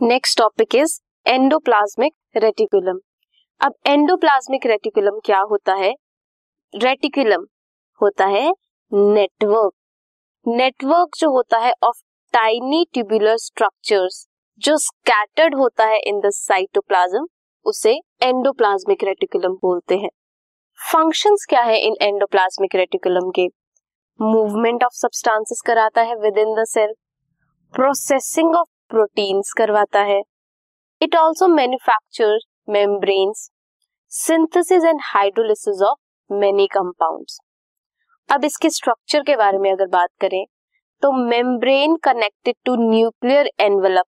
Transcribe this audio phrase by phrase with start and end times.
[0.00, 0.92] Next topic is
[1.26, 2.98] endoplasmic reticulum
[3.60, 5.92] अब endoplasmic reticulum क्या होता है?
[6.74, 7.44] रेटिकुलम
[8.00, 8.50] होता है
[8.92, 9.72] नेटवर्क
[10.46, 12.00] नेटवर्क जो होता है ऑफ़
[12.34, 14.26] टाइनी ट्यूबुलर स्ट्रक्चर्स
[14.62, 17.26] जो स्कैटर्ड होता है इन द साइटोप्लाज्म
[17.66, 20.10] उसे एंडोप्लाज्मिक रेटिकुलम बोलते हैं।
[20.78, 23.46] फ़ंक्शंस क्या है इन एंडोप्लाज्मिक रेटिकुलम के?
[24.20, 26.94] मूवमेंट ऑफ़ सब्सटेंसेस कराता है within the cell
[27.74, 30.20] processing of proteins करवाता है।
[31.00, 32.38] It also manufacture
[32.70, 33.48] membranes
[34.12, 37.38] synthesis and hydrolysis of many compounds
[38.28, 40.44] अब इसके स्ट्रक्चर के बारे में अगर बात करें
[41.02, 44.04] तो membrane connected to nuclear envelope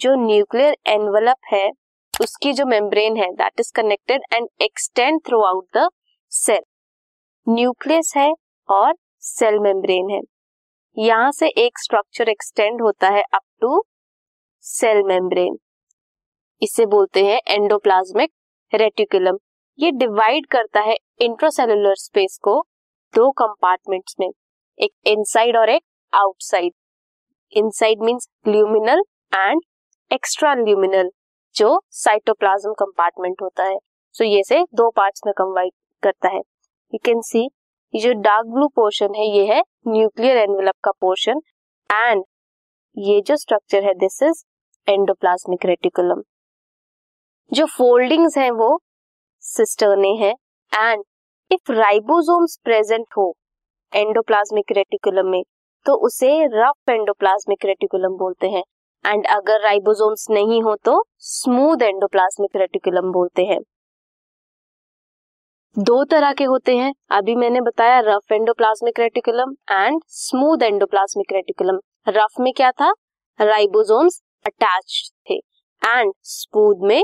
[0.00, 1.70] जो न्यूक्लियर एनवलप है,
[2.14, 5.88] उसकी जो मेम्ब्रेन है that is connected and extend throughout the
[6.32, 6.62] cell
[7.46, 8.30] nucleus है
[8.68, 10.20] और सेल मेम्ब्रेन है।
[10.96, 13.82] यहाँ से एक स्ट्रक्चर एक्सटेंड होता है अप टू
[14.64, 15.56] सेल मेम्ब्रेन,
[16.62, 18.30] इसे बोलते हैं एंडोप्लाज्मिक
[18.72, 19.38] रेटिकुलम
[19.78, 22.60] ये डिवाइड करता है इंट्रोसेलुलर स्पेस को
[23.14, 24.28] दो कंपार्टमेंट्स में,
[24.78, 26.72] एक इनसाइड और एक outside
[27.52, 29.02] inside means luminal
[29.32, 29.62] and
[30.10, 31.10] extra luminal
[31.54, 36.38] जो साइटोप्लाज्म कंपार्टमेंट होता है। सो so, ये से दो पार्ट्स में कंबाइड करता है।
[36.38, 37.44] यू कैन सी
[37.94, 41.40] ये जो डार्क ब्लू पोर्शन है, ये है न्यूक्लियर एनवेलप का पोर्शन
[41.90, 42.24] एंड
[42.96, 44.42] ये जो स्ट्रक्चर है दिस इज़
[44.88, 46.22] एंडोप्लाज्मिक रेटिकुलम
[47.52, 48.68] जो फोल्डिंग्स हैं वो
[49.42, 50.32] सिस्टर्ने हैं
[50.72, 51.04] एंड
[51.50, 53.24] इफ़ राइबोसोम्स प्रेजेंट हो
[53.92, 55.42] एंडोप्लाज्मिक रेटिकुलम में
[55.86, 58.62] तो उसे रफ एंडोप्लाज्मिक रेटिकुलम बोलते हैं.
[59.04, 63.60] एंड अगर राइबोसोम्स नहीं हो तो स्मूथ एंडोप्लाज्मिक रेटिकुलम बोलते हैं.
[65.76, 66.92] दो तरह के होते हैं.
[67.10, 71.78] अभी मैंने बताया rough endoplasmic reticulum and smooth endoplasmic reticulum
[72.10, 72.90] rough में क्या था?
[73.38, 77.00] राइबोसोम्स अटैच थे। एंड स्मूथ में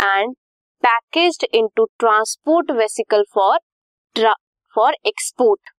[0.00, 0.34] and
[0.82, 3.58] packaged into transport vesicle for
[4.74, 5.70] for export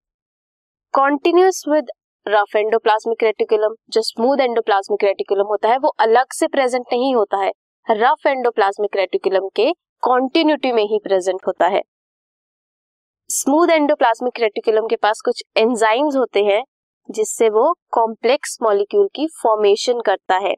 [0.94, 1.90] continuous with
[2.26, 7.36] rough endoplasmic reticulum जो स्मूथ एंडोप्लाज्मिक रेटिकुलम होता है, वो अलग से प्रेजेंट नहीं होता
[7.36, 7.50] है।
[7.86, 11.82] रफ एंडोप्लाज्मिक रेटिकुलम के कॉन्टिन्यूटी में ही प्रेजेंट होता है।
[13.30, 16.62] स्मूथ एंडोप्लाज्मिक रेटिकुलम के पास कुछ एंजाइम्स होते हैं
[17.08, 20.54] जिससे वो कॉम्प्लेक्स मॉलिक्यूल की फॉर्मेशन करता है।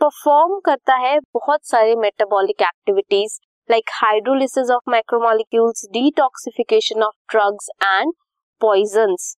[0.00, 3.38] परफॉर्म करता है बहुत सारे metabolic activities
[3.68, 8.12] like hydrolysis of macromolecules detoxification of drugs and
[8.60, 9.34] poisons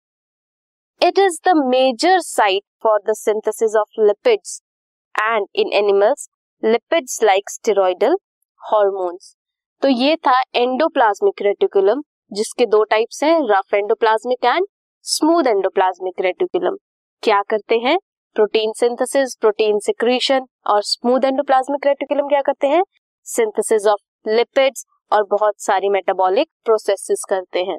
[1.01, 4.61] it is the major site for the synthesis of lipids
[5.15, 6.29] and in animals
[6.63, 8.17] lipids like steroidal
[8.63, 9.35] hormones
[9.83, 14.67] तो ये था एंडोप्लाज्मिक रेटिकुलम जिसके दो types हैं rough endoplasmic and
[15.11, 16.77] smooth endoplasmic reticulum
[17.23, 17.97] क्या करते हैं?
[18.37, 22.83] Protein synthesis protein secretion और स्मूथ एंडोप्लाज्मिक रेटिकुलम क्या करते हैं?
[23.27, 27.79] सिंथेसिस ऑफ़ लिपिड्स और बहुत सारी मेटाबॉलिक प्रोसेसेस करते हैं।